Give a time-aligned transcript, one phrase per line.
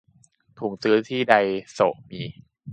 [0.57, 1.33] ถุงซื้อที่ได
[1.73, 2.21] โซะมี